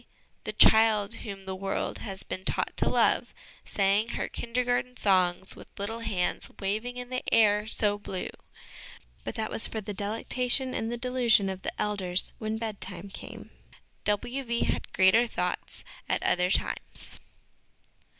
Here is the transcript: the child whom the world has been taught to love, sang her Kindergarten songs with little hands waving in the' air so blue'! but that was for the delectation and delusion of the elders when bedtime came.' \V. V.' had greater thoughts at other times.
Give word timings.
the 0.45 0.53
child 0.53 1.13
whom 1.13 1.45
the 1.45 1.53
world 1.55 1.99
has 1.99 2.23
been 2.23 2.43
taught 2.43 2.75
to 2.75 2.89
love, 2.89 3.35
sang 3.65 4.09
her 4.09 4.27
Kindergarten 4.27 4.97
songs 4.97 5.55
with 5.55 5.69
little 5.77 5.99
hands 5.99 6.49
waving 6.59 6.97
in 6.97 7.11
the' 7.11 7.21
air 7.31 7.67
so 7.67 7.99
blue'! 7.99 8.29
but 9.25 9.35
that 9.35 9.51
was 9.51 9.67
for 9.67 9.79
the 9.79 9.93
delectation 9.93 10.73
and 10.73 10.99
delusion 10.99 11.49
of 11.51 11.61
the 11.61 11.79
elders 11.79 12.33
when 12.39 12.57
bedtime 12.57 13.09
came.' 13.09 13.51
\V. 14.07 14.41
V.' 14.41 14.61
had 14.65 14.91
greater 14.91 15.27
thoughts 15.27 15.83
at 16.09 16.23
other 16.23 16.49
times. 16.49 17.19